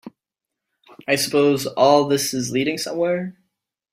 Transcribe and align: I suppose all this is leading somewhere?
I 1.07 1.15
suppose 1.15 1.67
all 1.67 2.07
this 2.07 2.33
is 2.33 2.49
leading 2.49 2.79
somewhere? 2.79 3.37